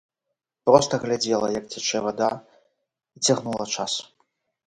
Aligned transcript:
Проста 0.67 0.93
глядзела, 1.03 1.47
як 1.57 1.65
цячэ 1.75 1.99
вада, 2.07 2.31
і 3.19 3.23
цягнула 3.29 3.65
час. 3.77 3.93